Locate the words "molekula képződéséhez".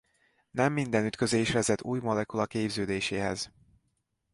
1.99-3.51